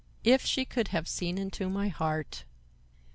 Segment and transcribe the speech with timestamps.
[0.23, 2.45] If she could have seen into my heart!